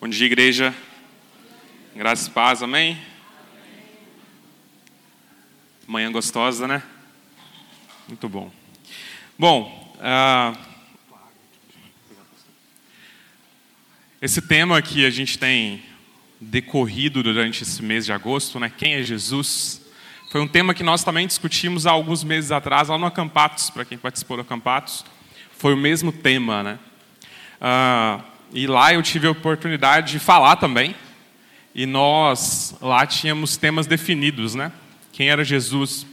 [0.00, 0.72] Bom dia, igreja.
[1.96, 2.96] Graças e paz, amém?
[5.88, 6.84] Manhã gostosa, né?
[8.06, 8.48] Muito bom.
[9.36, 10.56] Bom, uh,
[14.22, 15.82] esse tema que a gente tem
[16.40, 18.70] decorrido durante esse mês de agosto, né?
[18.70, 19.84] Quem é Jesus?
[20.30, 23.84] Foi um tema que nós também discutimos há alguns meses atrás, lá no Acampatos, para
[23.84, 25.04] quem participou do Acampatos.
[25.58, 26.78] Foi o mesmo tema, né?
[27.60, 30.94] Uh, e lá eu tive a oportunidade de falar também.
[31.74, 34.72] E nós lá tínhamos temas definidos, né?
[35.12, 36.06] Quem era Jesus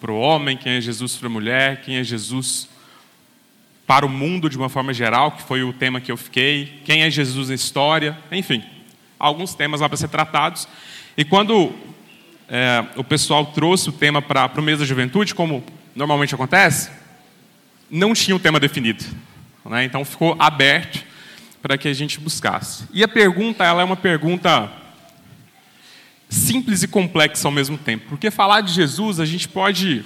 [0.00, 2.68] para o homem, quem é Jesus para a mulher, quem é Jesus
[3.86, 7.02] para o mundo de uma forma geral, que foi o tema que eu fiquei, quem
[7.02, 8.62] é Jesus na história, enfim,
[9.18, 10.68] alguns temas lá para ser tratados.
[11.16, 11.72] E quando
[12.48, 16.90] é, o pessoal trouxe o tema para o mês da juventude, como normalmente acontece,
[17.90, 19.04] não tinha um tema definido.
[19.64, 19.84] Né?
[19.84, 21.07] Então ficou aberto
[21.62, 22.84] para que a gente buscasse.
[22.92, 24.70] E a pergunta, ela é uma pergunta
[26.28, 28.06] simples e complexa ao mesmo tempo.
[28.08, 30.04] Porque falar de Jesus, a gente pode.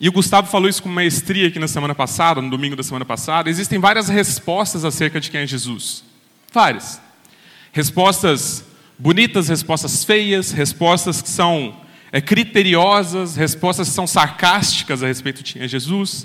[0.00, 3.04] E o Gustavo falou isso com maestria aqui na semana passada, no domingo da semana
[3.04, 3.50] passada.
[3.50, 6.04] Existem várias respostas acerca de quem é Jesus.
[6.52, 7.00] Várias.
[7.72, 8.64] Respostas
[8.98, 11.76] bonitas, respostas feias, respostas que são
[12.12, 16.24] é, criteriosas, respostas que são sarcásticas a respeito de quem é Jesus,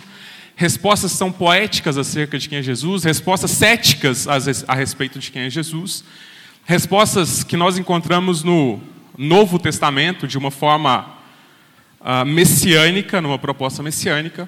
[0.56, 5.50] respostas são poéticas acerca de quem é Jesus, respostas céticas a respeito de quem é
[5.50, 6.04] Jesus,
[6.66, 8.80] respostas que nós encontramos no
[9.18, 11.18] Novo Testamento de uma forma
[12.00, 14.48] uh, messiânica, numa proposta messiânica,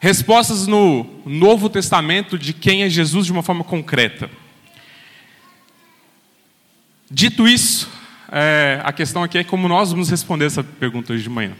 [0.00, 4.30] respostas no Novo Testamento de quem é Jesus de uma forma concreta.
[7.10, 7.88] Dito isso,
[8.30, 11.52] é, a questão aqui é como nós vamos responder essa pergunta hoje de manhã.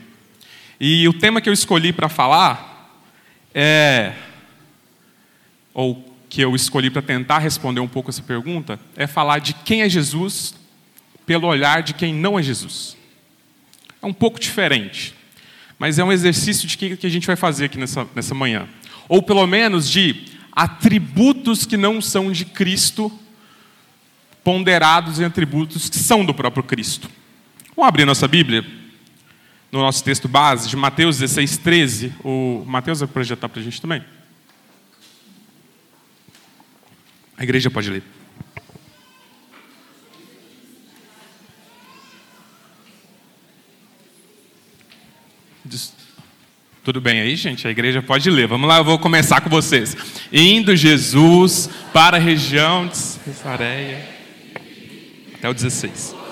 [0.81, 2.74] E o tema que eu escolhi para falar
[3.55, 4.15] é,
[5.73, 9.83] ou que eu escolhi para tentar responder um pouco essa pergunta, é falar de quem
[9.83, 10.55] é Jesus
[11.25, 12.97] pelo olhar de quem não é Jesus.
[14.03, 15.15] É um pouco diferente,
[15.79, 18.69] mas é um exercício de que, que a gente vai fazer aqui nessa, nessa manhã.
[19.09, 23.11] Ou pelo menos de atributos que não são de Cristo,
[24.43, 27.09] ponderados em atributos que são do próprio Cristo.
[27.75, 28.84] Vamos abrir nossa Bíblia
[29.75, 32.15] no nosso texto base, de Mateus 16, 13.
[32.23, 34.05] O Mateus vai projetar para a gente também.
[37.37, 38.05] A igreja pode ler.
[46.85, 47.67] Tudo bem aí, gente?
[47.67, 48.47] A igreja pode ler.
[48.47, 49.97] Vamos lá, eu vou começar com vocês.
[50.33, 54.09] Indo Jesus para a região de Cesareia.
[55.35, 56.23] Até o 16.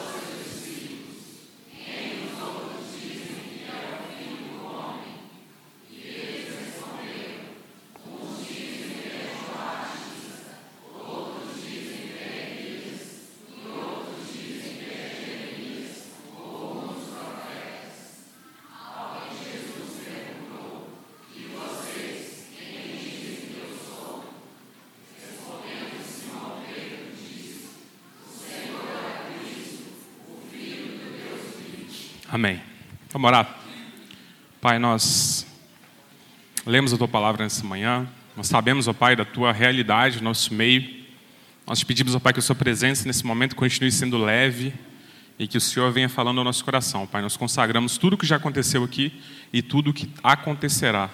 [32.32, 32.58] Amém.
[33.22, 33.56] Vamos orar.
[34.60, 35.46] Pai, nós
[36.66, 38.04] lemos a tua palavra nessa manhã.
[38.36, 41.04] Nós sabemos, ó Pai, da tua realidade no nosso meio.
[41.64, 44.74] Nós te pedimos, ó Pai, que a sua presença nesse momento continue sendo leve
[45.38, 47.06] e que o Senhor venha falando ao nosso coração.
[47.06, 49.12] Pai, nós consagramos tudo o que já aconteceu aqui
[49.52, 51.08] e tudo o que acontecerá.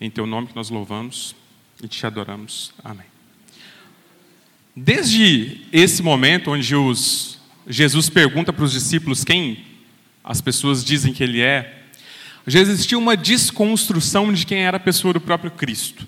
[0.00, 1.36] Em teu nome que nós louvamos
[1.82, 2.72] e te adoramos.
[2.82, 3.04] Amém.
[4.74, 7.38] Desde esse momento onde os,
[7.68, 9.69] Jesus pergunta para os discípulos quem
[10.22, 11.80] as pessoas dizem que ele é,
[12.46, 16.06] já existia uma desconstrução de quem era a pessoa do próprio Cristo.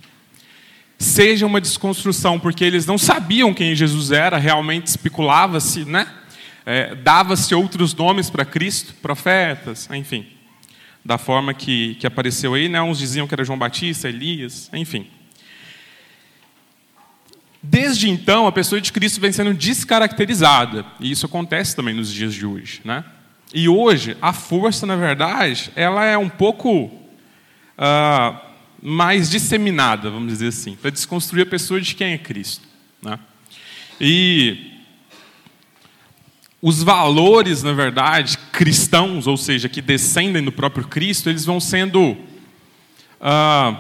[0.99, 6.07] Seja uma desconstrução porque eles não sabiam quem Jesus era, realmente especulava-se, né?
[6.65, 10.27] É, Dava-se outros nomes para Cristo, profetas, enfim.
[11.05, 12.81] Da forma que, que apareceu aí, né?
[12.81, 15.09] uns diziam que era João Batista, Elias, enfim.
[17.61, 22.35] Desde então, a pessoa de Cristo vem sendo descaracterizada, e isso acontece também nos dias
[22.35, 23.05] de hoje, né?
[23.55, 28.41] E hoje, a força, na verdade, ela é um pouco uh,
[28.83, 32.67] mais disseminada, vamos dizer assim, para desconstruir a pessoa de quem é Cristo.
[33.03, 33.19] Né?
[34.01, 34.73] E
[36.63, 42.13] os valores, na verdade, cristãos, ou seja, que descendem do próprio Cristo, eles vão sendo
[43.21, 43.77] uh,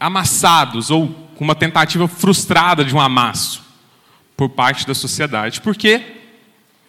[0.00, 3.62] amassados, ou com uma tentativa frustrada de um amasso
[4.36, 5.60] por parte da sociedade.
[5.60, 6.17] Por quê?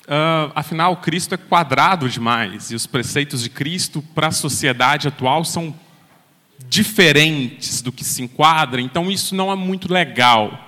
[0.10, 5.46] Uh, afinal, Cristo é quadrado demais e os preceitos de Cristo para a sociedade atual
[5.46, 5.72] são
[6.68, 10.66] diferentes do que se enquadra, então isso não é muito legal.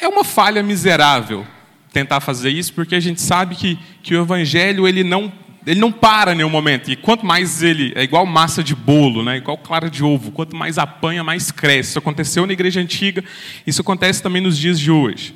[0.00, 1.44] É uma falha miserável
[1.92, 5.32] tentar fazer isso, porque a gente sabe que, que o evangelho ele não,
[5.66, 6.92] ele não para em nenhum momento.
[6.92, 7.92] E quanto mais ele.
[7.96, 9.38] É igual massa de bolo, né?
[9.38, 10.30] igual clara de ovo.
[10.30, 11.90] Quanto mais apanha, mais cresce.
[11.90, 13.24] Isso aconteceu na igreja antiga,
[13.66, 15.34] isso acontece também nos dias de hoje.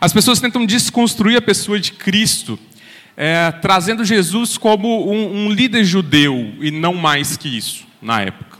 [0.00, 2.58] As pessoas tentam desconstruir a pessoa de Cristo,
[3.16, 8.58] é, trazendo Jesus como um, um líder judeu e não mais que isso, na época.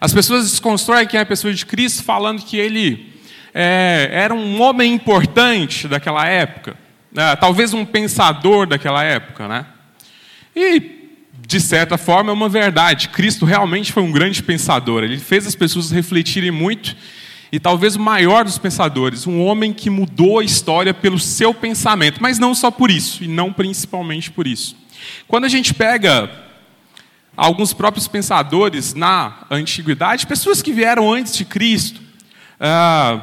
[0.00, 3.14] As pessoas desconstroem quem é a pessoa de Cristo, falando que ele
[3.54, 6.76] é, era um homem importante daquela época,
[7.10, 7.34] né?
[7.36, 9.66] talvez um pensador daquela época, né?
[10.54, 10.96] E
[11.46, 13.08] de certa forma é uma verdade.
[13.08, 15.04] Cristo realmente foi um grande pensador.
[15.04, 16.96] Ele fez as pessoas refletirem muito
[17.50, 22.20] e talvez o maior dos pensadores, um homem que mudou a história pelo seu pensamento,
[22.20, 24.76] mas não só por isso e não principalmente por isso.
[25.28, 26.30] Quando a gente pega
[27.36, 32.00] alguns próprios pensadores na antiguidade, pessoas que vieram antes de Cristo,
[32.58, 33.20] ah,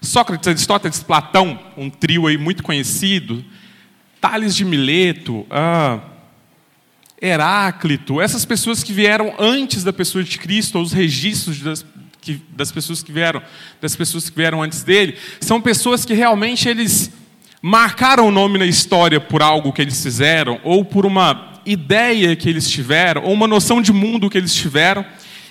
[0.00, 3.44] Sócrates, Aristóteles, Platão, um trio aí muito conhecido,
[4.20, 6.00] Tales de Mileto, ah,
[7.20, 11.84] Heráclito, essas pessoas que vieram antes da pessoa de Cristo, os registros das,
[12.28, 13.40] que, das pessoas que vieram,
[13.80, 17.10] das pessoas que vieram antes dele, são pessoas que realmente eles
[17.62, 22.48] marcaram o nome na história por algo que eles fizeram, ou por uma ideia que
[22.48, 25.04] eles tiveram, ou uma noção de mundo que eles tiveram,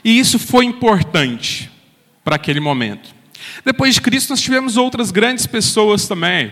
[0.03, 1.69] e isso foi importante
[2.23, 3.09] para aquele momento.
[3.65, 6.51] Depois de Cristo, nós tivemos outras grandes pessoas também,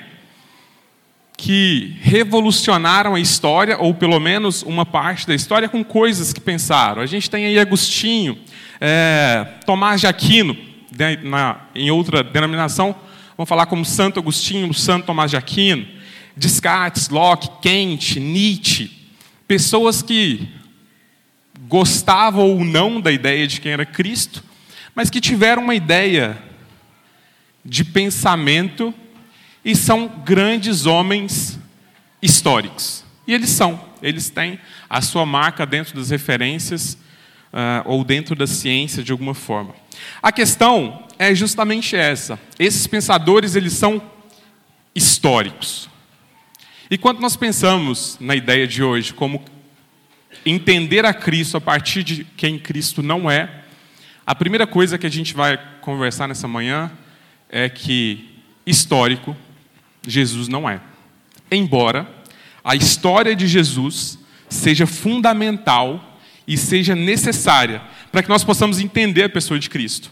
[1.38, 7.02] que revolucionaram a história, ou pelo menos uma parte da história, com coisas que pensaram.
[7.02, 8.38] A gente tem aí Agostinho,
[8.80, 10.56] é, Tomás de Aquino,
[10.98, 12.96] né, na, em outra denominação,
[13.38, 15.86] vamos falar como Santo Agostinho, Santo Tomás de Aquino,
[16.38, 18.92] Descartes, Locke, Kant, Nietzsche,
[19.48, 20.48] pessoas que
[21.68, 24.44] gostavam ou não da ideia de quem era Cristo,
[24.94, 26.38] mas que tiveram uma ideia
[27.64, 28.94] de pensamento
[29.66, 31.60] e são grandes homens
[32.22, 33.04] históricos.
[33.28, 36.94] E eles são, eles têm a sua marca dentro das referências
[37.52, 39.74] uh, ou dentro da ciência de alguma forma.
[40.22, 42.40] A questão é justamente essa.
[42.60, 44.00] Esses pensadores, eles são
[44.94, 45.90] históricos.
[46.90, 49.44] E quando nós pensamos na ideia de hoje como
[50.46, 53.64] entender a Cristo a partir de quem Cristo não é,
[54.28, 56.92] a primeira coisa que a gente vai conversar nessa manhã
[57.50, 58.30] é que
[58.66, 59.36] histórico
[60.08, 60.82] Jesus não é.
[61.52, 62.08] Embora
[62.64, 64.18] a história de Jesus
[64.50, 67.82] seja fundamental e seja necessária
[68.12, 70.12] para que nós possamos entender a pessoa de Cristo.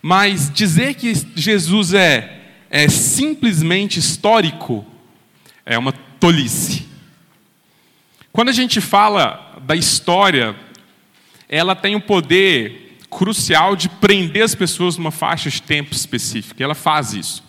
[0.00, 2.40] Mas dizer que Jesus é,
[2.70, 4.86] é simplesmente histórico
[5.64, 6.86] é uma tolice.
[8.32, 10.54] Quando a gente fala da história,
[11.48, 16.62] ela tem o poder crucial de prender as pessoas numa faixa de tempo específica.
[16.62, 17.45] Ela faz isso.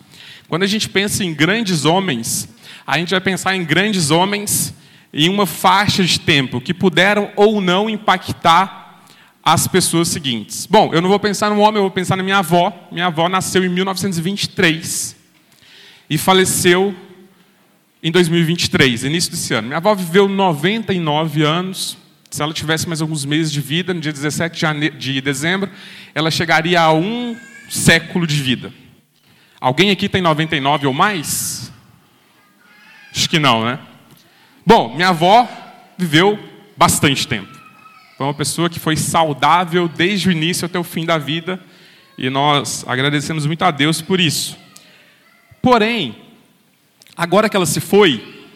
[0.48, 2.48] Quando a gente pensa em grandes homens,
[2.86, 4.74] a gente vai pensar em grandes homens
[5.12, 9.04] em uma faixa de tempo que puderam ou não impactar
[9.44, 10.64] as pessoas seguintes.
[10.64, 12.88] Bom, eu não vou pensar no homem, eu vou pensar na minha avó.
[12.90, 15.16] Minha avó nasceu em 1923
[16.08, 16.94] e faleceu
[18.02, 19.68] em 2023, início desse ano.
[19.68, 21.98] Minha avó viveu 99 anos,
[22.30, 24.64] se ela tivesse mais alguns meses de vida, no dia 17
[24.98, 25.70] de dezembro,
[26.14, 27.36] ela chegaria a um
[27.68, 28.72] século de vida.
[29.60, 31.72] Alguém aqui tem 99 ou mais?
[33.14, 33.78] Acho que não, né?
[34.64, 35.48] Bom, minha avó
[35.96, 36.38] viveu
[36.76, 37.58] bastante tempo.
[38.16, 41.60] Foi uma pessoa que foi saudável desde o início até o fim da vida
[42.16, 44.56] e nós agradecemos muito a Deus por isso.
[45.62, 46.16] Porém,
[47.16, 48.46] agora que ela se foi,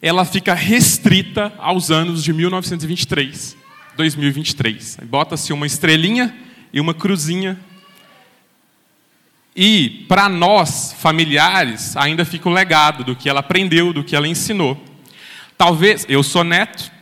[0.00, 3.56] ela fica restrita aos anos de 1923,
[3.96, 4.98] 2023.
[5.04, 6.34] Bota-se uma estrelinha
[6.72, 7.58] e uma cruzinha.
[9.60, 14.28] E para nós, familiares, ainda fica o legado do que ela aprendeu, do que ela
[14.28, 14.80] ensinou.
[15.56, 16.92] Talvez, eu sou neto,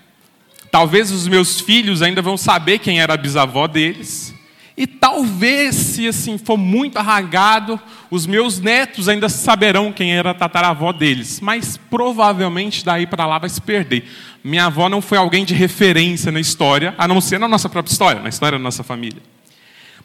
[0.71, 4.35] talvez os meus filhos ainda vão saber quem era a bisavó deles,
[4.75, 7.79] e talvez, se assim for muito arragado,
[8.11, 11.41] os meus netos ainda saberão quem era a tataravó deles.
[11.41, 14.09] Mas provavelmente daí para lá vai se perder.
[14.43, 17.93] Minha avó não foi alguém de referência na história, a não ser na nossa própria
[17.93, 19.23] história, na história da nossa família.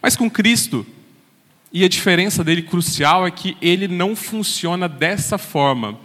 [0.02, 0.86] Mas com Cristo,
[1.74, 5.98] e a diferença dele crucial é que ele não funciona dessa forma.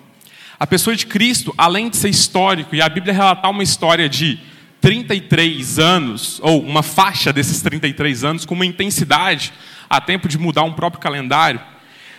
[0.58, 4.38] A pessoa de Cristo, além de ser histórico, e a Bíblia relatar uma história de
[4.80, 9.52] 33 anos, ou uma faixa desses 33 anos, com uma intensidade,
[9.90, 11.60] a tempo de mudar um próprio calendário,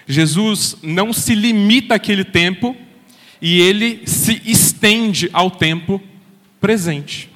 [0.07, 2.75] Jesus não se limita àquele tempo
[3.41, 6.01] e ele se estende ao tempo
[6.59, 7.29] presente.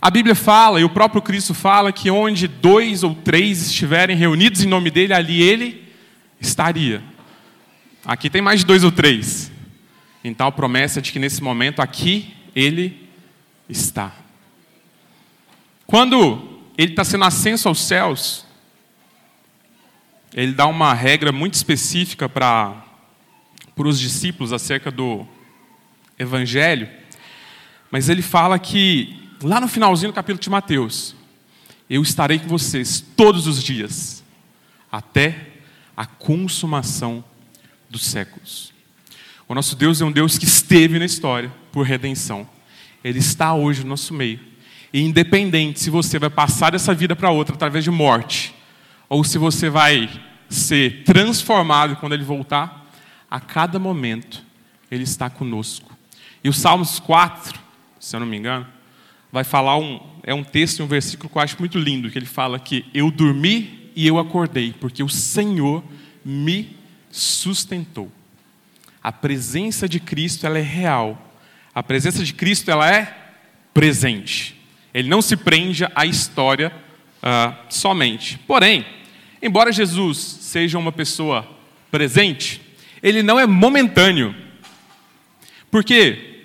[0.00, 4.62] A Bíblia fala, e o próprio Cristo fala, que onde dois ou três estiverem reunidos
[4.62, 5.92] em nome dele, ali ele
[6.40, 7.02] estaria.
[8.04, 9.50] Aqui tem mais de dois ou três.
[10.22, 13.08] Então a promessa é de que nesse momento aqui ele
[13.68, 14.14] está.
[15.84, 18.46] Quando ele está sendo ascenso aos céus,
[20.32, 22.84] ele dá uma regra muito específica para
[23.76, 25.26] os discípulos acerca do
[26.16, 26.88] evangelho,
[27.90, 31.14] mas ele fala que lá no finalzinho do capítulo de Mateus,
[31.88, 34.22] eu estarei com vocês todos os dias,
[34.90, 35.48] até
[35.96, 37.24] a consumação
[37.88, 38.72] dos séculos.
[39.48, 42.48] O nosso Deus é um Deus que esteve na história por redenção.
[43.02, 44.40] Ele está hoje no nosso meio.
[44.92, 48.54] E independente se você vai passar dessa vida para outra através de morte,
[49.08, 50.08] ou se você vai
[50.50, 52.90] ser transformado quando ele voltar,
[53.30, 54.42] a cada momento
[54.90, 55.96] ele está conosco.
[56.42, 57.58] E o Salmos 4,
[57.98, 58.66] se eu não me engano,
[59.32, 62.26] vai falar um é um texto, um versículo que eu acho muito lindo, que ele
[62.26, 65.82] fala que eu dormi e eu acordei, porque o Senhor
[66.22, 66.76] me
[67.10, 68.12] sustentou.
[69.02, 71.34] A presença de Cristo ela é real.
[71.74, 73.16] A presença de Cristo ela é
[73.72, 74.54] presente.
[74.92, 76.70] Ele não se prende à história
[77.22, 78.38] uh, somente.
[78.46, 78.84] Porém,
[79.40, 81.48] embora Jesus seja uma pessoa
[81.90, 82.60] presente,
[83.02, 84.34] ele não é momentâneo.
[85.70, 86.44] Porque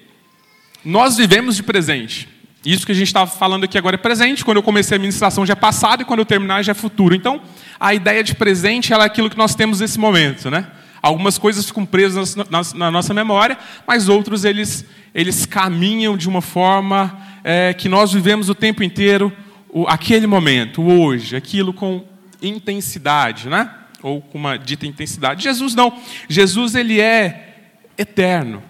[0.86, 2.30] nós vivemos de presente.
[2.66, 4.46] Isso que a gente está falando aqui agora é presente.
[4.46, 7.14] Quando eu comecei a ministração já é passado e quando eu terminar já é futuro.
[7.14, 7.42] Então,
[7.80, 10.68] a ideia de presente é aquilo que nós temos nesse momento, né?
[11.02, 16.30] Algumas coisas ficam presas na, na, na nossa memória, mas outros eles, eles caminham de
[16.30, 19.32] uma forma é, que nós vivemos o tempo inteiro,
[19.68, 22.06] o, aquele momento, o hoje, aquilo com
[22.42, 23.70] intensidade, né?
[24.02, 25.44] Ou com uma dita intensidade.
[25.44, 26.00] Jesus não.
[26.30, 28.64] Jesus ele é eterno.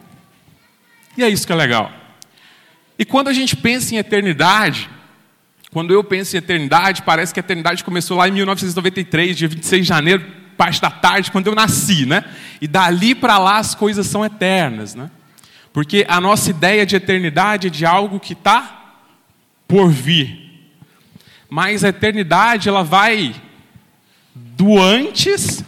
[1.15, 2.02] E é isso que é legal.
[2.97, 4.89] E quando a gente pensa em eternidade,
[5.71, 9.81] quando eu penso em eternidade, parece que a eternidade começou lá em 1993, dia 26
[9.81, 10.23] de janeiro,
[10.55, 12.23] parte da tarde, quando eu nasci, né?
[12.61, 15.09] E dali para lá as coisas são eternas, né?
[15.73, 18.99] Porque a nossa ideia de eternidade é de algo que está
[19.67, 20.69] por vir.
[21.49, 23.33] Mas a eternidade, ela vai
[24.35, 25.63] do antes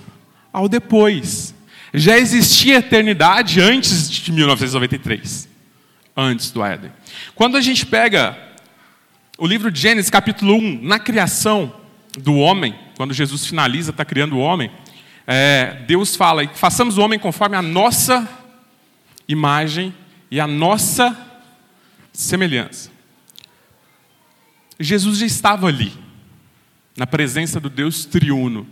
[0.54, 1.56] ao depois.
[1.94, 5.50] Já existia eternidade antes de 1993,
[6.16, 6.92] antes do Éden.
[7.34, 8.38] Quando a gente pega
[9.38, 11.76] o livro de Gênesis, capítulo 1, na criação
[12.18, 14.72] do homem, quando Jesus finaliza, está criando o homem,
[15.28, 18.28] é, Deus fala: façamos o homem conforme a nossa
[19.28, 19.94] imagem
[20.32, 21.18] e a nossa
[22.14, 22.92] semelhança.
[24.80, 25.94] Jesus já estava ali,
[26.96, 28.68] na presença do Deus triuno,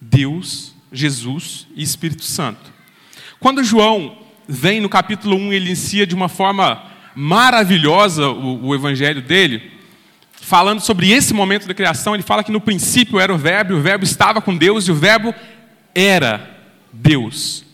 [0.00, 2.72] Deus, Jesus e Espírito Santo.
[3.38, 4.18] Quando João
[4.50, 6.82] vem no capítulo 1, ele inicia de uma forma
[7.14, 9.70] maravilhosa o, o evangelho dele,
[10.32, 13.80] falando sobre esse momento da criação, ele fala que no princípio era o Verbo, o
[13.80, 15.32] Verbo estava com Deus, e o Verbo
[15.94, 16.58] era
[16.92, 17.64] Deus.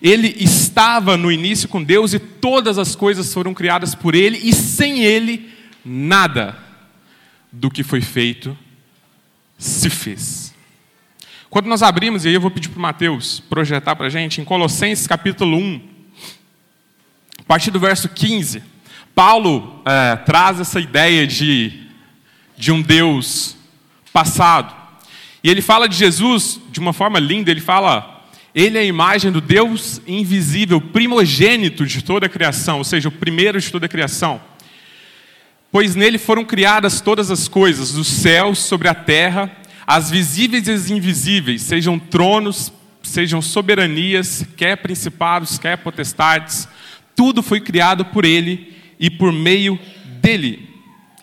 [0.00, 4.54] Ele estava no início com Deus e todas as coisas foram criadas por Ele, e
[4.54, 5.50] sem Ele,
[5.84, 6.56] nada
[7.52, 8.56] do que foi feito
[9.58, 10.54] se fez.
[11.50, 14.40] Quando nós abrimos, e aí eu vou pedir para o Mateus projetar para a gente,
[14.40, 15.95] em Colossenses capítulo 1,
[17.46, 18.62] a partir do verso 15,
[19.14, 21.86] Paulo é, traz essa ideia de
[22.56, 23.56] de um Deus
[24.12, 24.74] passado.
[25.44, 28.24] E ele fala de Jesus de uma forma linda, ele fala,
[28.54, 33.12] ele é a imagem do Deus invisível, primogênito de toda a criação, ou seja, o
[33.12, 34.40] primeiro de toda a criação.
[35.70, 39.54] Pois nele foram criadas todas as coisas, os céus sobre a terra,
[39.86, 42.72] as visíveis e as invisíveis, sejam tronos,
[43.02, 46.66] sejam soberanias, quer principados, quer potestades,
[47.16, 49.78] tudo foi criado por ele e por meio
[50.20, 50.68] dele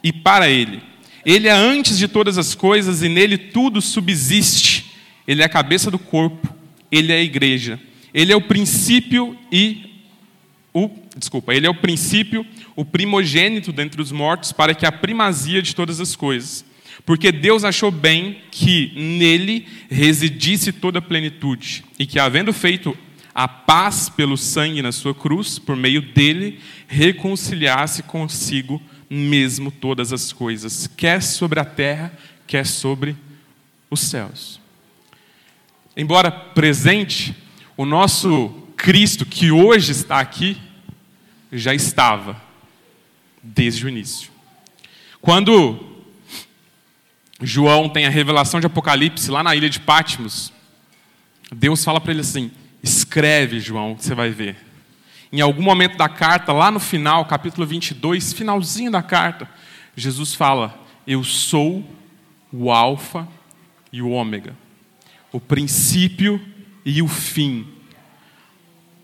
[0.03, 0.81] e para ele.
[1.25, 4.91] Ele é antes de todas as coisas e nele tudo subsiste.
[5.25, 6.53] Ele é a cabeça do corpo,
[6.91, 7.79] ele é a igreja.
[8.13, 9.89] Ele é o princípio e
[10.73, 12.45] o, desculpa, ele é o princípio,
[12.75, 16.65] o primogênito dentre os mortos, para que a primazia de todas as coisas.
[17.05, 22.97] Porque Deus achou bem que nele residisse toda a plenitude, e que, havendo feito
[23.33, 30.31] a paz pelo sangue na sua cruz, por meio dele, reconciliasse consigo mesmo todas as
[30.31, 33.15] coisas, quer sobre a terra, quer sobre
[33.89, 34.59] os céus.
[35.95, 37.35] Embora presente,
[37.77, 40.57] o nosso Cristo que hoje está aqui
[41.51, 42.41] já estava
[43.41, 44.31] desde o início.
[45.21, 45.79] Quando
[47.41, 50.51] João tem a revelação de Apocalipse lá na ilha de Patmos,
[51.51, 52.51] Deus fala para ele assim:
[52.83, 54.57] escreve, João, você vai ver
[55.33, 59.49] em algum momento da carta, lá no final, capítulo 22, finalzinho da carta,
[59.97, 61.83] Jesus fala: Eu sou
[62.51, 63.27] o Alfa
[63.91, 64.55] e o Ômega,
[65.31, 66.39] o princípio
[66.85, 67.67] e o fim,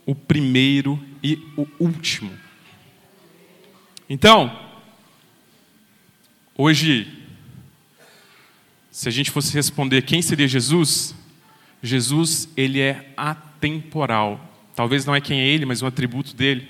[0.05, 2.31] o primeiro e o último.
[4.07, 4.55] Então,
[6.55, 7.11] hoje,
[8.91, 11.15] se a gente fosse responder quem seria Jesus,
[11.81, 13.11] Jesus, ele é
[13.59, 14.39] atemporal.
[14.75, 16.67] Talvez não é quem é ele, mas um atributo dele,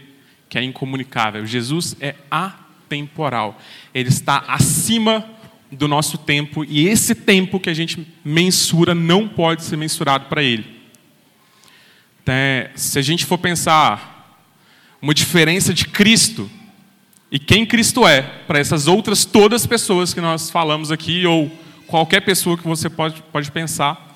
[0.50, 1.46] que é incomunicável.
[1.46, 3.60] Jesus é atemporal.
[3.94, 5.24] Ele está acima
[5.72, 10.42] do nosso tempo e esse tempo que a gente mensura não pode ser mensurado para
[10.42, 10.80] ele.
[12.76, 14.40] se a gente for pensar
[15.00, 16.50] uma diferença de Cristo
[17.32, 21.52] e quem Cristo é para essas outras todas as pessoas que nós falamos aqui ou
[21.86, 24.09] qualquer pessoa que você pode, pode pensar,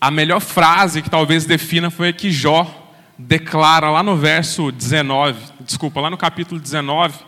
[0.00, 5.40] a melhor frase que talvez defina foi a que Jó declara lá no verso 19,
[5.60, 7.18] desculpa, lá no capítulo 19,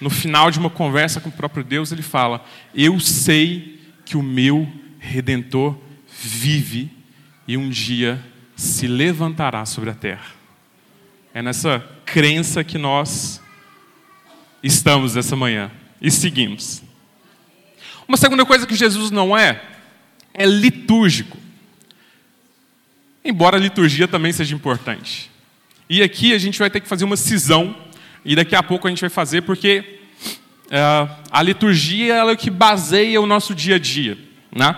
[0.00, 4.22] no final de uma conversa com o próprio Deus, ele fala: Eu sei que o
[4.22, 5.76] meu redentor
[6.20, 6.90] vive
[7.46, 8.22] e um dia
[8.54, 10.26] se levantará sobre a terra.
[11.32, 13.40] É nessa crença que nós
[14.62, 16.82] estamos essa manhã e seguimos.
[18.06, 19.62] Uma segunda coisa que Jesus não é,
[20.34, 21.38] é litúrgico.
[23.24, 25.30] Embora a liturgia também seja importante.
[25.88, 27.76] E aqui a gente vai ter que fazer uma cisão,
[28.24, 30.00] e daqui a pouco a gente vai fazer, porque
[30.66, 34.16] uh, a liturgia ela é o que baseia o nosso dia a dia.
[34.54, 34.74] Né?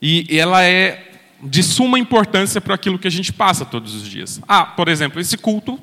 [0.00, 1.10] E ela é
[1.42, 4.40] de suma importância para aquilo que a gente passa todos os dias.
[4.46, 5.78] Ah, por exemplo, esse culto,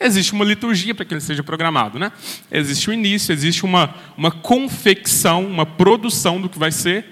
[0.00, 1.98] existe uma liturgia para que ele seja programado.
[1.98, 2.10] Né?
[2.50, 7.06] Existe o início, existe uma, uma confecção, uma produção do que vai ser,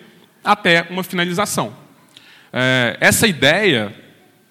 [0.45, 1.82] até uma finalização.
[2.53, 3.95] É, essa ideia,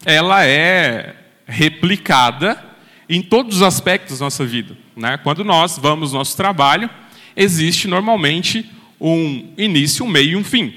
[0.04, 1.16] ela é
[1.46, 2.64] replicada
[3.08, 4.76] em todos os aspectos da nossa vida.
[4.96, 5.18] Né?
[5.18, 6.90] Quando nós vamos ao nosso trabalho,
[7.36, 10.74] existe normalmente um início, um meio e um fim.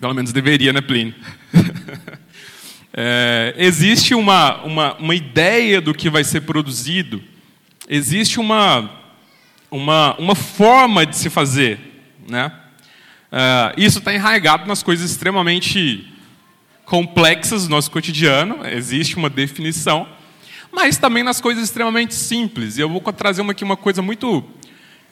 [0.00, 1.14] Pelo menos deveria, né, Plínio?
[2.92, 7.22] é, existe uma, uma, uma ideia do que vai ser produzido,
[7.88, 8.90] existe uma,
[9.70, 11.78] uma, uma forma de se fazer.
[12.26, 12.50] Né?
[13.30, 16.12] Uh, isso está enraizado nas coisas extremamente
[16.84, 20.08] complexas do nosso cotidiano, existe uma definição,
[20.72, 22.76] mas também nas coisas extremamente simples.
[22.76, 24.44] E eu vou trazer uma aqui uma coisa muito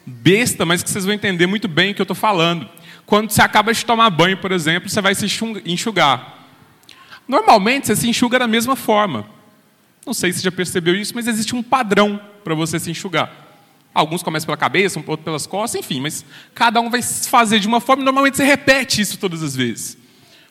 [0.04, 2.68] besta, mas que vocês vão entender muito bem o que eu estou falando.
[3.06, 5.24] Quando você acaba de tomar banho, por exemplo, você vai se
[5.64, 6.46] enxugar.
[7.28, 9.26] Normalmente você se enxuga da mesma forma.
[10.04, 13.47] Não sei se já percebeu isso, mas existe um padrão para você se enxugar.
[13.94, 16.24] Alguns começam pela cabeça, um outro pelas costas, enfim, mas
[16.54, 19.98] cada um vai fazer de uma forma, normalmente você repete isso todas as vezes.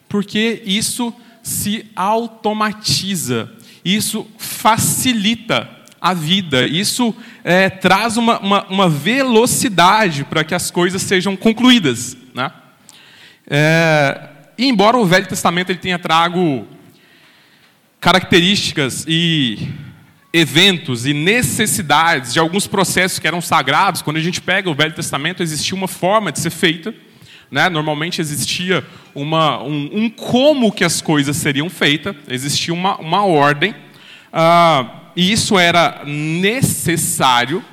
[0.09, 3.51] Porque isso se automatiza,
[3.83, 5.69] isso facilita
[5.99, 12.17] a vida, isso é, traz uma, uma, uma velocidade para que as coisas sejam concluídas.
[12.33, 12.51] Né?
[13.49, 16.67] É, e embora o Velho Testamento ele tenha trago
[17.99, 19.69] características e
[20.37, 24.01] eventos e necessidades de alguns processos que eram sagrados.
[24.01, 26.93] Quando a gente pega o Velho Testamento, existia uma forma de ser feita.
[27.49, 27.69] Né?
[27.69, 33.71] Normalmente existia uma, um, um, como que as coisas seriam feitas, existia uma, uma ordem,
[33.71, 37.63] uh, e isso era necessário.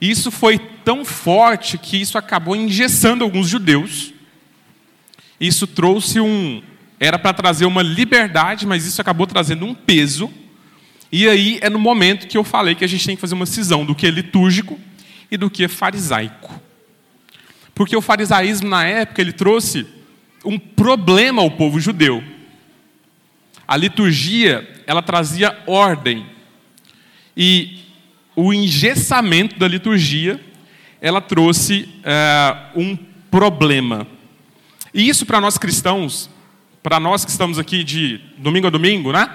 [0.00, 4.14] Isso foi tão forte que isso acabou engessando alguns judeus.
[5.38, 6.62] Isso trouxe um.
[6.98, 10.32] Era para trazer uma liberdade, mas isso acabou trazendo um peso
[11.10, 13.46] e aí é no momento que eu falei que a gente tem que fazer uma
[13.46, 14.78] cisão do que é litúrgico
[15.30, 16.60] e do que é farisaico.
[17.74, 19.86] Porque o farisaísmo, na época, ele trouxe
[20.44, 22.22] um problema ao povo judeu.
[23.66, 26.26] A liturgia, ela trazia ordem.
[27.36, 27.78] E
[28.34, 30.40] o engessamento da liturgia,
[31.00, 32.96] ela trouxe é, um
[33.30, 34.06] problema.
[34.92, 36.28] E isso para nós cristãos,
[36.82, 39.30] para nós que estamos aqui de domingo a domingo, né?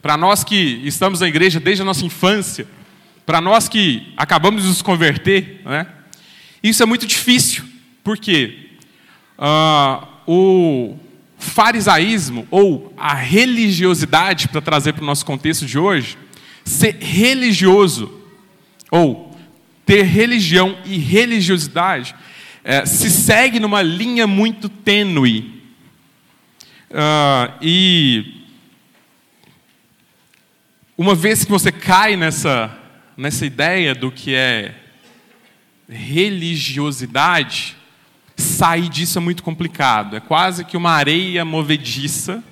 [0.00, 2.66] Para nós que estamos na igreja desde a nossa infância,
[3.26, 5.86] para nós que acabamos de nos converter, né?
[6.62, 7.64] isso é muito difícil,
[8.02, 8.70] porque
[9.38, 10.96] uh, o
[11.38, 16.18] farisaísmo, ou a religiosidade, para trazer para o nosso contexto de hoje,
[16.64, 18.12] ser religioso,
[18.90, 19.36] ou
[19.86, 22.14] ter religião e religiosidade,
[22.64, 25.62] é, se segue numa linha muito tênue.
[26.90, 28.37] Uh, e
[30.98, 32.76] uma vez que você cai nessa,
[33.16, 34.74] nessa ideia do que é
[35.88, 37.76] religiosidade,
[38.36, 40.16] sair disso é muito complicado.
[40.16, 42.42] É quase que uma areia movediça,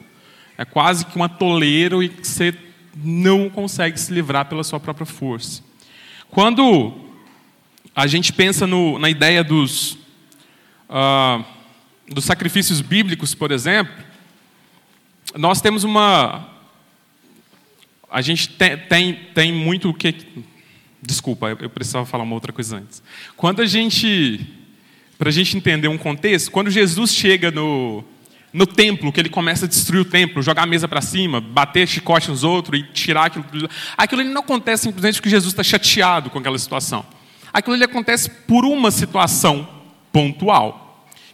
[0.57, 2.55] é quase que um atoleiro e que você
[2.95, 5.65] não consegue se livrar pela sua própria força.
[6.31, 6.95] Quando
[7.97, 9.99] a gente pensa no, na ideia dos,
[10.89, 11.45] uh,
[12.09, 13.93] dos sacrifícios bíblicos, por exemplo,
[15.35, 16.56] nós temos uma.
[18.17, 20.15] A gente tem, tem, tem muito o que.
[21.03, 23.03] Desculpa, eu precisava falar uma outra coisa antes.
[23.37, 24.41] Quando a gente.
[25.19, 28.03] Para a gente entender um contexto, quando Jesus chega no,
[28.55, 31.87] no templo, que ele começa a destruir o templo, jogar a mesa para cima, bater
[31.87, 33.69] chicote nos outros e tirar aquilo.
[33.99, 37.05] Aquilo não acontece simplesmente porque Jesus está chateado com aquela situação.
[37.53, 39.69] Aquilo acontece por uma situação
[40.11, 40.86] pontual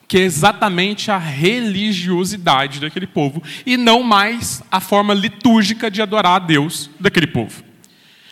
[0.07, 6.37] que é exatamente a religiosidade daquele povo e não mais a forma litúrgica de adorar
[6.37, 7.62] a Deus daquele povo.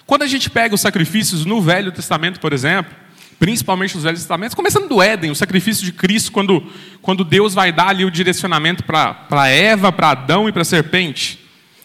[0.06, 2.94] Quando a gente pega os sacrifícios no Velho Testamento, por exemplo,
[3.38, 6.62] principalmente nos Velhos Testamentos, começando do Éden, o sacrifício de Cristo, quando,
[7.00, 11.38] quando Deus vai dar ali o direcionamento para Eva, para Adão e para a serpente.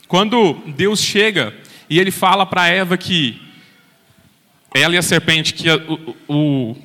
[0.07, 1.53] Quando Deus chega
[1.89, 3.41] e ele fala para Eva que
[4.73, 5.79] ela e a serpente, que a,
[6.27, 6.75] o,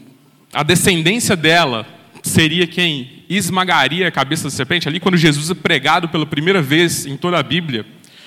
[0.52, 1.84] a descendência dela
[2.30, 4.88] seria quem esmagaria a cabeça da serpente.
[4.88, 7.84] Ali, quando Jesus é pregado pela primeira vez em toda a Bíblia,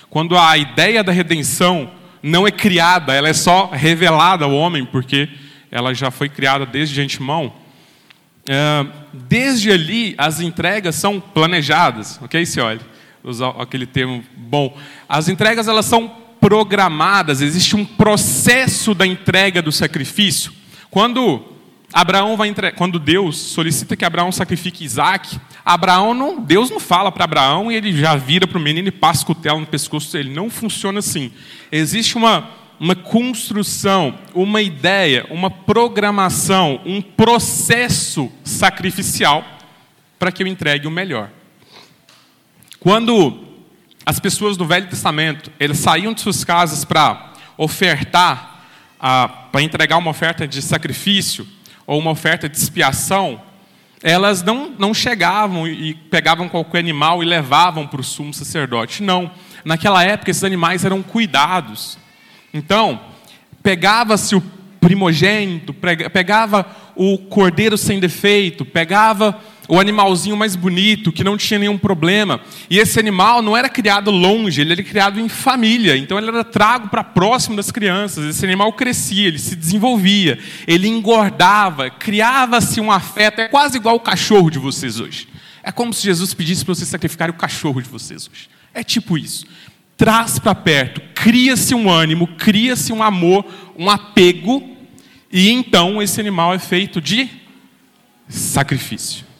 [0.09, 5.27] quando a ideia da redenção não é criada, ela é só revelada ao homem, porque
[5.71, 7.53] ela já foi criada desde de antemão.
[8.47, 12.81] É, desde ali, as entregas são planejadas, ok, se olha,
[13.23, 14.77] usar aquele termo bom.
[15.07, 20.51] As entregas elas são programadas, existe um processo da entrega do sacrifício.
[20.91, 21.52] Quando
[21.93, 22.71] Abraão vai entre...
[22.71, 27.75] quando Deus solicita que Abraão sacrifique Isaac, Abraão não, Deus não fala para Abraão e
[27.75, 30.33] ele já vira para o menino e passa o cutelo no pescoço dele.
[30.33, 31.31] Não funciona assim.
[31.71, 39.45] Existe uma, uma construção, uma ideia, uma programação, um processo sacrificial
[40.17, 41.29] para que eu entregue o melhor.
[42.79, 43.39] Quando
[44.05, 48.65] as pessoas do Velho Testamento eles saíam de suas casas para ofertar,
[48.99, 51.47] para entregar uma oferta de sacrifício,
[51.85, 53.41] ou uma oferta de expiação,
[54.01, 59.01] elas não, não chegavam e pegavam qualquer animal e levavam para o sumo sacerdote.
[59.01, 59.31] Não.
[59.63, 61.97] Naquela época, esses animais eram cuidados.
[62.53, 62.99] Então,
[63.63, 64.43] pegava-se o
[64.81, 65.73] primogênito,
[66.11, 66.65] pegava
[66.95, 72.41] o cordeiro sem defeito, pegava o animalzinho mais bonito, que não tinha nenhum problema.
[72.69, 75.95] E esse animal não era criado longe, ele era criado em família.
[75.95, 78.25] Então ele era trago para próximo das crianças.
[78.25, 83.41] Esse animal crescia, ele se desenvolvia, ele engordava, criava-se um afeto.
[83.41, 85.27] É quase igual o cachorro de vocês hoje.
[85.63, 88.49] É como se Jesus pedisse para vocês sacrificarem o cachorro de vocês hoje.
[88.73, 89.45] É tipo isso.
[89.95, 93.45] Traz para perto, cria-se um ânimo, cria-se um amor,
[93.77, 94.75] um apego,
[95.31, 97.29] e então esse animal é feito de
[98.27, 99.32] sacrifício.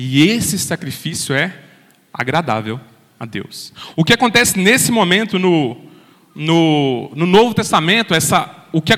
[0.00, 1.52] E esse sacrifício é
[2.14, 2.80] agradável
[3.18, 3.72] a Deus.
[3.96, 5.76] O que acontece nesse momento no,
[6.36, 8.92] no, no Novo Testamento, essa, o que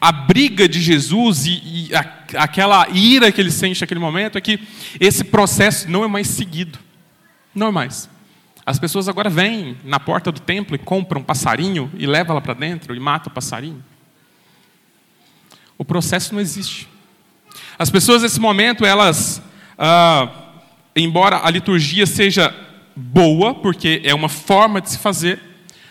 [0.00, 1.50] a, briga de Jesus e,
[1.90, 2.00] e a,
[2.38, 4.58] aquela ira que ele sente naquele momento é que
[4.98, 6.78] esse processo não é mais seguido.
[7.54, 8.08] Não é mais.
[8.64, 12.40] As pessoas agora vêm na porta do templo e compram um passarinho e levam lá
[12.40, 13.84] para dentro e matam o passarinho.
[15.76, 16.88] O processo não existe.
[17.78, 19.42] As pessoas nesse momento, elas
[19.82, 20.28] ah,
[20.94, 22.54] embora a liturgia seja
[22.94, 25.40] boa, porque é uma forma de se fazer,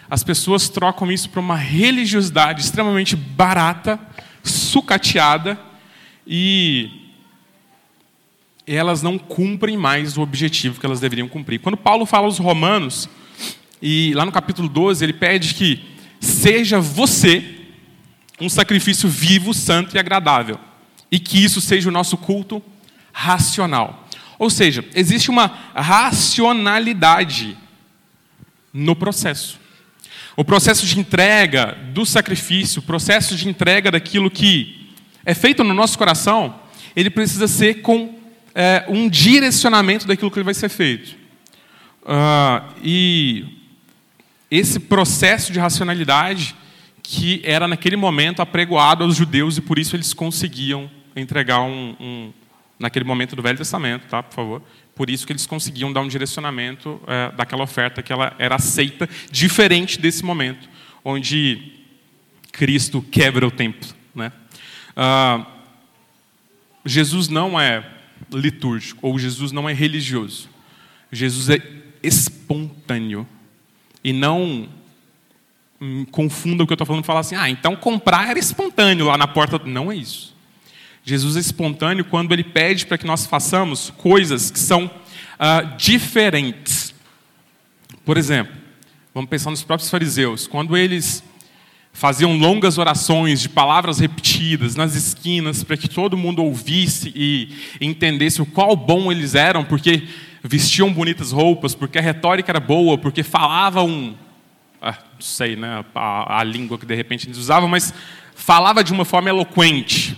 [0.08, 4.00] as pessoas trocam isso por uma religiosidade extremamente barata,
[4.44, 5.60] sucateada,
[6.28, 7.10] e
[8.68, 11.60] elas não cumprem mais o objetivo que elas deveriam cumprir.
[11.60, 13.10] Quando Paulo fala aos Romanos,
[13.82, 15.84] e lá no capítulo 12, ele pede que
[16.20, 17.44] seja você
[18.40, 20.60] um sacrifício vivo, santo e agradável,
[21.12, 22.62] e que isso seja o nosso culto
[23.20, 24.08] racional.
[24.38, 27.58] Ou seja, existe uma racionalidade
[28.74, 29.60] no processo.
[30.38, 34.94] O processo de entrega do sacrifício, o processo de entrega daquilo que
[35.26, 36.62] é feito no nosso coração,
[36.96, 38.18] ele precisa ser com
[38.56, 41.18] é, um direcionamento daquilo que vai ser feito.
[42.04, 43.46] Uh, e
[44.50, 46.56] esse processo de racionalidade
[47.04, 52.34] que era naquele momento apregoado aos judeus e por isso eles conseguiam entregar um, um,
[52.80, 54.64] naquele momento do Velho Testamento, tá, por favor.
[54.96, 59.08] Por isso que eles conseguiam dar um direcionamento é, daquela oferta que ela era aceita,
[59.30, 60.68] diferente desse momento,
[61.04, 61.74] onde
[62.52, 63.90] Cristo quebra o templo.
[64.16, 64.32] Né?
[64.96, 65.46] Ah,
[66.86, 67.86] Jesus não é
[68.32, 70.50] litúrgico, ou Jesus não é religioso.
[71.12, 71.62] Jesus é
[72.02, 73.28] espontâneo.
[74.04, 74.70] E não
[76.12, 79.18] confunda o que eu estou falando e falar assim, ah, então comprar era espontâneo lá
[79.18, 79.60] na porta.
[79.66, 80.36] Não é isso.
[81.04, 86.94] Jesus é espontâneo quando ele pede para que nós façamos coisas que são uh, diferentes.
[88.06, 88.54] Por exemplo,
[89.14, 90.48] vamos pensar nos próprios fariseus.
[90.48, 91.24] Quando eles
[91.94, 97.50] faziam longas orações de palavras repetidas nas esquinas para que todo mundo ouvisse e
[97.82, 100.08] entendesse o qual bom eles eram, porque
[100.44, 104.18] vestiam bonitas roupas, porque a retórica era boa, porque falavam,
[104.82, 107.94] ah, não sei, né, a, a língua que de repente eles usavam, mas
[108.34, 110.18] falava de uma forma eloquente.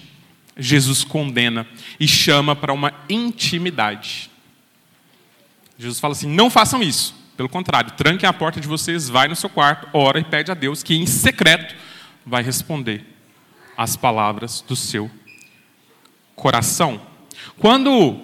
[0.58, 1.66] Jesus condena
[2.00, 4.30] e chama para uma intimidade.
[5.78, 7.16] Jesus fala assim: não façam isso.
[7.36, 10.54] Pelo contrário, tranquem a porta de vocês, vai no seu quarto, ora e pede a
[10.54, 11.76] Deus que em secreto
[12.26, 13.04] vai responder
[13.76, 15.10] as palavras do seu
[16.36, 17.02] coração.
[17.58, 18.20] Quando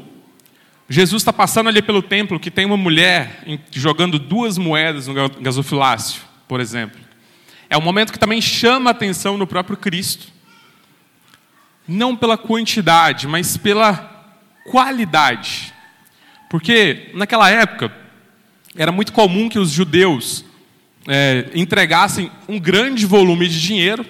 [0.90, 6.22] Jesus está passando ali pelo templo, que tem uma mulher jogando duas moedas no gasofilácio,
[6.48, 7.00] por exemplo,
[7.70, 10.28] é um momento que também chama a atenção no próprio Cristo.
[11.88, 14.26] Não pela quantidade, mas pela
[14.70, 15.74] qualidade.
[16.50, 17.92] Porque naquela época,
[18.76, 20.46] era muito comum que os judeus
[21.08, 24.06] é, entregassem um grande volume de dinheiro,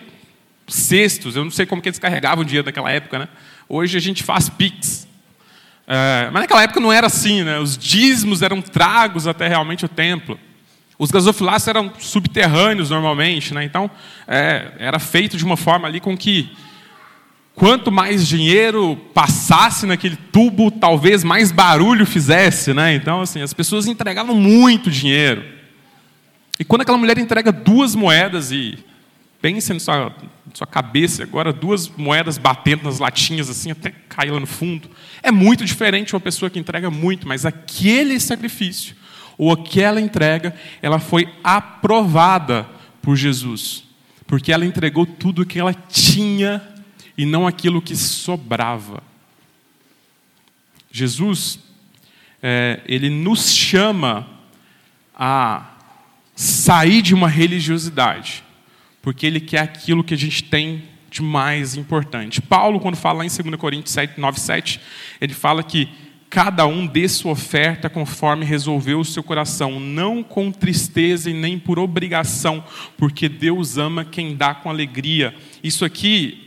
[0.68, 3.28] cestos, eu não sei como que eles carregavam dinheiro naquela época, né?
[3.70, 5.08] Hoje a gente faz pix.
[5.88, 7.60] É, mas naquela época não era assim, né?
[7.60, 10.38] Os dízimos eram tragos até realmente o templo.
[11.00, 13.64] Os gasofilácios eram subterrâneos normalmente, né?
[13.64, 13.90] Então
[14.28, 16.52] é, era feito de uma forma ali com que
[17.58, 22.94] quanto mais dinheiro passasse naquele tubo, talvez mais barulho fizesse, né?
[22.94, 25.44] Então, assim, as pessoas entregavam muito dinheiro.
[26.60, 28.78] E quando aquela mulher entrega duas moedas e
[29.42, 30.16] pense na sua,
[30.54, 34.88] sua cabeça agora, duas moedas batendo nas latinhas assim, até cair lá no fundo,
[35.24, 38.96] é muito diferente uma pessoa que entrega muito, mas aquele sacrifício
[39.36, 42.68] ou aquela entrega, ela foi aprovada
[43.02, 43.84] por Jesus,
[44.28, 46.77] porque ela entregou tudo o que ela tinha
[47.18, 49.02] e não aquilo que sobrava.
[50.92, 51.60] Jesus,
[52.42, 54.28] é, ele nos chama
[55.16, 55.76] a
[56.36, 58.44] sair de uma religiosidade,
[59.02, 62.42] porque ele quer aquilo que a gente tem de mais importante.
[62.42, 64.80] Paulo, quando fala em 2 Coríntios 7, 9, 7,
[65.20, 65.90] ele fala que
[66.30, 71.58] cada um dê sua oferta conforme resolveu o seu coração, não com tristeza e nem
[71.58, 72.64] por obrigação,
[72.98, 75.34] porque Deus ama quem dá com alegria.
[75.64, 76.47] Isso aqui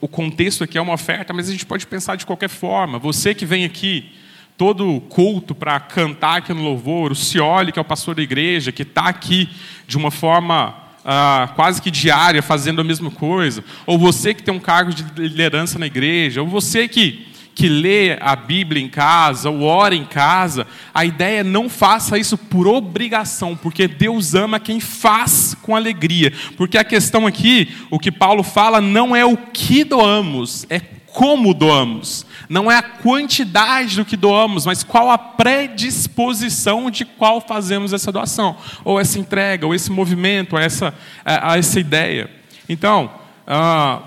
[0.00, 2.98] o contexto aqui é uma oferta, mas a gente pode pensar de qualquer forma.
[2.98, 4.12] Você que vem aqui,
[4.56, 8.72] todo culto para cantar aqui no louvor, o Cioli, que é o pastor da igreja,
[8.72, 9.48] que está aqui
[9.86, 14.52] de uma forma ah, quase que diária, fazendo a mesma coisa, ou você que tem
[14.52, 19.48] um cargo de liderança na igreja, ou você que que lê a Bíblia em casa
[19.48, 24.60] ou ora em casa, a ideia é não faça isso por obrigação, porque Deus ama
[24.60, 26.30] quem faz com alegria.
[26.54, 31.54] Porque a questão aqui, o que Paulo fala, não é o que doamos, é como
[31.54, 32.26] doamos.
[32.46, 38.12] Não é a quantidade do que doamos, mas qual a predisposição de qual fazemos essa
[38.12, 40.92] doação, ou essa entrega, ou esse movimento, ou essa,
[41.24, 42.30] a, essa ideia.
[42.68, 43.10] Então,
[43.48, 44.02] uh,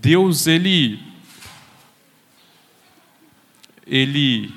[0.00, 1.03] Deus, ele
[3.86, 4.52] ele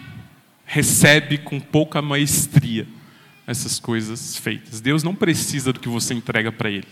[0.66, 2.88] recebe com pouca maestria
[3.48, 4.82] essas coisas feitas.
[4.82, 6.88] Deus não precisa do que você entrega para Ele.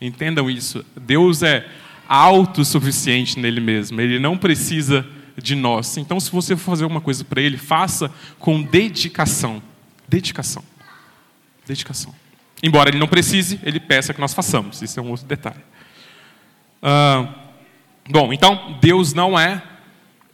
[0.00, 0.84] Entendam isso.
[0.96, 1.66] Deus é
[2.08, 4.00] autossuficiente nele mesmo.
[4.00, 5.04] Ele não precisa
[5.36, 5.96] de nós.
[5.96, 9.60] Então, se você for fazer alguma coisa para Ele, faça com dedicação.
[10.08, 10.62] Dedicação.
[11.66, 12.14] Dedicação.
[12.62, 14.80] Embora Ele não precise, Ele peça que nós façamos.
[14.80, 15.60] Isso é um outro detalhe.
[16.80, 17.34] Ah,
[18.08, 19.60] bom, então, Deus não é.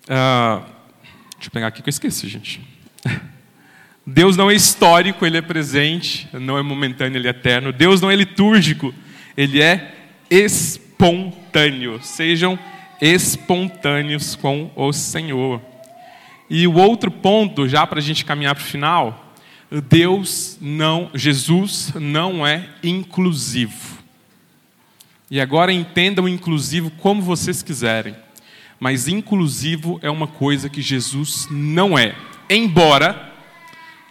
[0.09, 0.63] Ah,
[1.45, 2.59] Deixa eu pegar aqui que eu esqueci, gente.
[4.07, 7.71] Deus não é histórico, ele é presente, não é momentâneo, ele é eterno.
[7.71, 8.95] Deus não é litúrgico,
[9.37, 9.95] ele é
[10.31, 12.01] espontâneo.
[12.03, 12.59] Sejam
[12.99, 15.61] espontâneos com o Senhor.
[16.49, 19.35] E o outro ponto, já para a gente caminhar para o final,
[19.87, 23.99] Deus não, Jesus não é inclusivo.
[25.31, 28.24] E agora entendam inclusivo como vocês quiserem
[28.79, 32.15] mas inclusivo é uma coisa que Jesus não é.
[32.49, 33.33] Embora,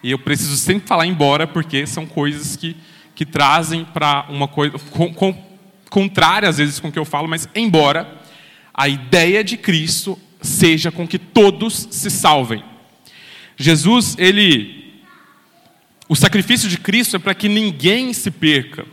[0.02, 2.76] e eu preciso sempre falar embora, porque são coisas que,
[3.16, 5.34] que trazem para uma coisa com, com,
[5.90, 8.22] contrária às vezes com o que eu falo, mas embora
[8.74, 12.64] a ideia de Cristo seja com que todos se salvem.
[13.56, 14.84] Jesus, ele
[16.10, 18.86] o sacrifício de Cristo é para que ninguém se perca.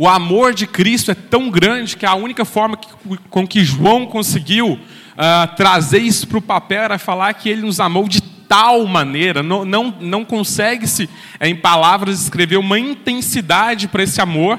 [0.00, 2.88] O amor de Cristo é tão grande que a única forma que,
[3.28, 7.80] com que João conseguiu uh, trazer isso para o papel era falar que ele nos
[7.80, 11.06] amou de tal maneira, não, não, não consegue-se,
[11.38, 14.58] em palavras, escrever uma intensidade para esse amor.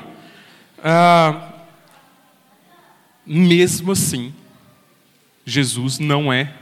[0.77, 1.41] Uh,
[3.25, 4.31] mesmo assim,
[5.43, 6.53] Jesus não é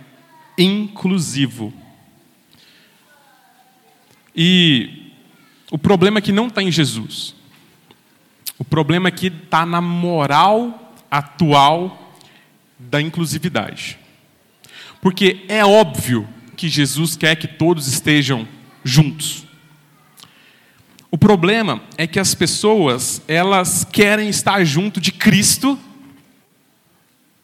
[0.58, 1.74] inclusivo.
[4.34, 5.12] E
[5.70, 7.38] o problema é que não está em Jesus.
[8.60, 12.14] O problema aqui está na moral atual
[12.78, 13.98] da inclusividade.
[15.02, 18.46] Porque é óbvio que Jesus quer que todos estejam
[18.84, 19.48] juntos.
[21.10, 25.80] O problema é que as pessoas, elas querem estar junto de Cristo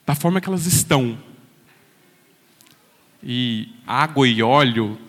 [0.05, 1.17] da forma que elas estão.
[3.23, 4.99] E água e óleo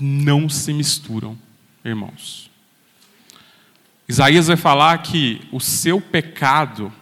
[0.00, 1.36] não se misturam,
[1.84, 2.53] irmãos.
[4.06, 6.92] Isaías vai falar que o seu pecado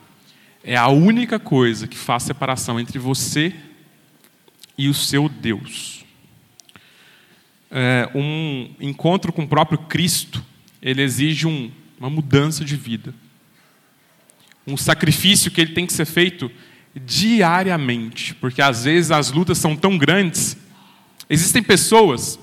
[0.62, 3.52] é a única coisa que faz separação entre você
[4.78, 6.04] e o seu Deus.
[7.70, 10.44] É, um encontro com o próprio Cristo,
[10.80, 13.12] ele exige um, uma mudança de vida.
[14.64, 16.50] Um sacrifício que ele tem que ser feito
[16.94, 20.56] diariamente, porque às vezes as lutas são tão grandes.
[21.28, 22.38] Existem pessoas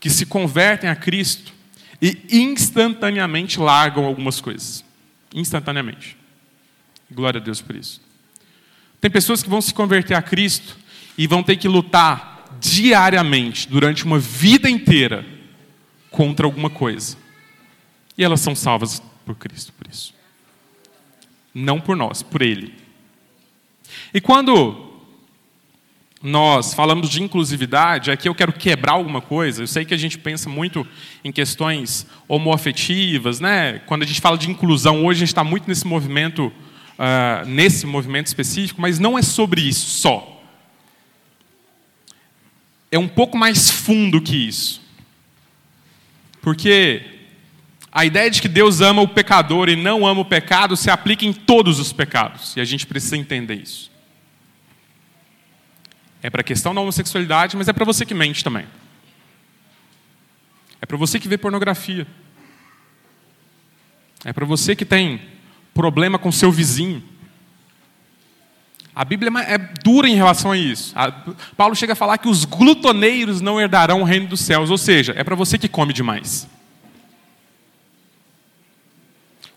[0.00, 1.53] que se convertem a Cristo
[2.04, 4.84] e instantaneamente largam algumas coisas.
[5.34, 6.18] Instantaneamente.
[7.10, 7.98] Glória a Deus por isso.
[9.00, 10.76] Tem pessoas que vão se converter a Cristo
[11.16, 15.24] e vão ter que lutar diariamente, durante uma vida inteira,
[16.10, 17.16] contra alguma coisa.
[18.18, 20.14] E elas são salvas por Cristo, por isso.
[21.54, 22.74] Não por nós, por Ele.
[24.12, 24.93] E quando
[26.24, 29.62] nós falamos de inclusividade, aqui eu quero quebrar alguma coisa.
[29.62, 30.86] Eu sei que a gente pensa muito
[31.22, 33.80] em questões homoafetivas, né?
[33.80, 37.84] Quando a gente fala de inclusão, hoje a gente está muito nesse movimento, uh, nesse
[37.84, 40.42] movimento específico, mas não é sobre isso só.
[42.90, 44.80] É um pouco mais fundo que isso.
[46.40, 47.02] Porque
[47.92, 51.26] a ideia de que Deus ama o pecador e não ama o pecado se aplica
[51.26, 53.92] em todos os pecados, e a gente precisa entender isso.
[56.24, 58.66] É para a questão da homossexualidade, mas é para você que mente também.
[60.80, 62.06] É para você que vê pornografia.
[64.24, 65.20] É para você que tem
[65.74, 67.04] problema com seu vizinho.
[68.94, 70.94] A Bíblia é, é dura em relação a isso.
[71.58, 75.12] Paulo chega a falar que os glutoneiros não herdarão o reino dos céus, ou seja,
[75.18, 76.48] é para você que come demais.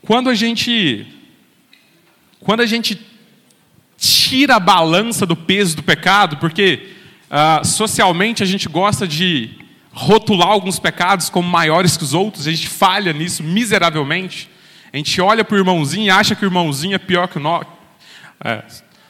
[0.01, 1.08] Quando a gente
[2.41, 3.16] quando a gente
[3.97, 6.93] tira a balança do peso do pecado, porque
[7.29, 9.49] uh, socialmente a gente gosta de
[9.91, 14.49] rotular alguns pecados como maiores que os outros, a gente falha nisso miseravelmente.
[14.93, 17.41] A gente olha para o irmãozinho e acha que o irmãozinho é pior que o
[17.41, 17.65] nosso.
[18.43, 18.63] É,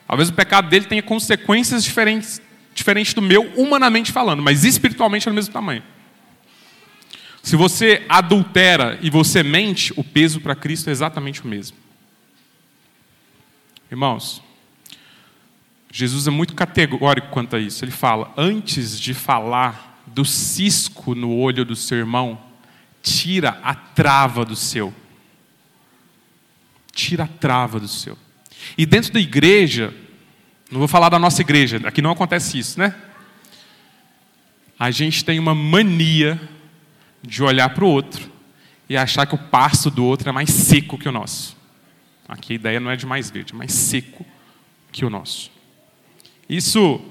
[0.07, 2.41] talvez o pecado dele tenha consequências diferentes,
[2.73, 5.83] diferentes do meu, humanamente falando, mas espiritualmente é do mesmo tamanho.
[7.43, 11.77] Se você adultera e você mente, o peso para Cristo é exatamente o mesmo.
[13.89, 14.41] Irmãos,
[15.97, 17.83] Jesus é muito categórico quanto a isso.
[17.83, 22.39] Ele fala: antes de falar do cisco no olho do seu irmão,
[23.01, 24.93] tira a trava do seu.
[26.91, 28.15] Tira a trava do seu.
[28.77, 29.91] E dentro da igreja,
[30.69, 32.93] não vou falar da nossa igreja, aqui não acontece isso, né?
[34.77, 36.39] A gente tem uma mania
[37.23, 38.31] de olhar para o outro
[38.87, 41.57] e achar que o passo do outro é mais seco que o nosso.
[42.27, 44.23] Aqui a ideia não é de mais verde, é mais seco
[44.91, 45.56] que o nosso.
[46.49, 47.01] Isso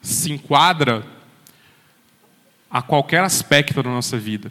[0.00, 1.06] se enquadra
[2.70, 4.50] a qualquer aspecto da nossa vida.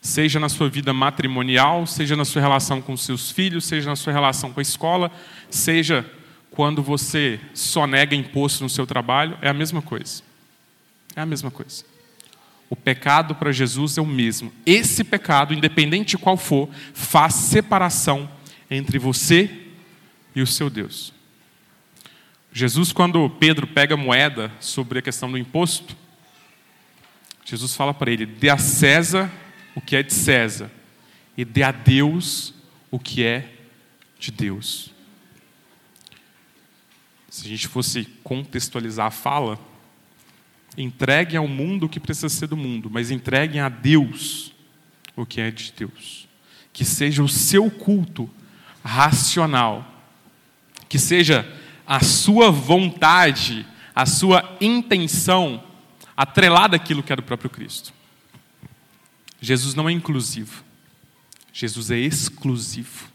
[0.00, 4.12] Seja na sua vida matrimonial, seja na sua relação com seus filhos, seja na sua
[4.12, 5.10] relação com a escola,
[5.50, 6.08] seja
[6.50, 10.22] quando você só nega imposto no seu trabalho, é a mesma coisa.
[11.16, 11.84] É a mesma coisa.
[12.70, 14.52] O pecado para Jesus é o mesmo.
[14.64, 18.30] Esse pecado, independente de qual for, faz separação
[18.70, 19.50] entre você
[20.34, 21.12] e o seu Deus.
[22.52, 25.96] Jesus, quando Pedro pega a moeda sobre a questão do imposto,
[27.44, 29.30] Jesus fala para ele: dê a César
[29.74, 30.70] o que é de César,
[31.36, 32.54] e dê a Deus
[32.90, 33.48] o que é
[34.18, 34.92] de Deus.
[37.30, 39.58] Se a gente fosse contextualizar a fala,
[40.76, 44.52] entreguem ao mundo o que precisa ser do mundo, mas entreguem a Deus
[45.14, 46.26] o que é de Deus.
[46.72, 48.28] Que seja o seu culto
[48.84, 49.86] racional,
[50.88, 51.46] que seja
[51.88, 55.64] a sua vontade, a sua intenção
[56.14, 57.94] atrelada àquilo que é do próprio Cristo.
[59.40, 60.62] Jesus não é inclusivo.
[61.50, 63.08] Jesus é exclusivo.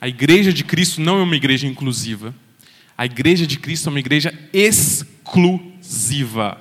[0.00, 2.34] A igreja de Cristo não é uma igreja inclusiva.
[2.98, 6.60] A igreja de Cristo é uma igreja exclusiva.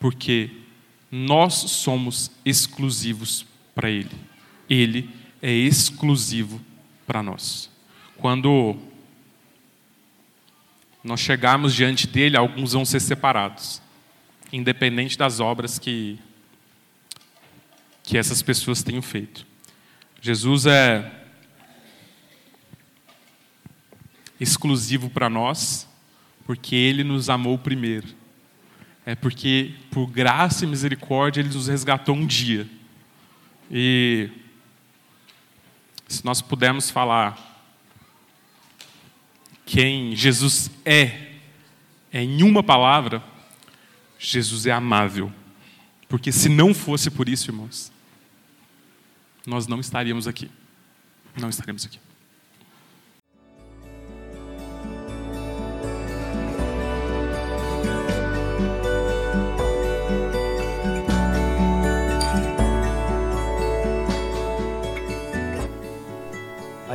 [0.00, 0.50] Porque
[1.08, 3.46] nós somos exclusivos
[3.76, 4.10] para Ele.
[4.68, 5.08] Ele
[5.40, 6.60] é exclusivo
[7.06, 7.70] para nós.
[8.16, 8.87] Quando
[11.08, 13.80] nós chegarmos diante dele, alguns vão ser separados,
[14.52, 16.18] independente das obras que,
[18.02, 19.46] que essas pessoas tenham feito.
[20.20, 21.10] Jesus é
[24.38, 25.88] exclusivo para nós,
[26.44, 28.08] porque Ele nos amou primeiro.
[29.06, 32.68] É porque, por graça e misericórdia, Ele nos resgatou um dia.
[33.70, 34.28] E
[36.06, 37.57] se nós pudermos falar
[39.68, 41.34] quem Jesus é,
[42.10, 43.22] é em uma palavra,
[44.18, 45.30] Jesus é amável.
[46.08, 47.92] Porque se não fosse por isso, irmãos,
[49.46, 50.50] nós não estaríamos aqui.
[51.38, 52.00] Não estaríamos aqui.